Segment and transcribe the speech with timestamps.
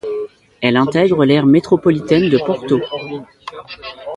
[0.61, 2.81] Elle intègre l'aire métropolitaine de Porto.